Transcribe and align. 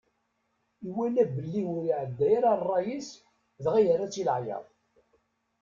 Iwala 0.87 1.23
belli 1.33 1.61
ur 1.73 1.83
iɛedda 1.91 2.25
ara 2.37 2.51
ṛṛay-is, 2.61 3.09
dɣa 3.63 3.79
yerra-tt 3.81 4.21
i 4.21 4.23
leɛyaḍ. 4.27 4.65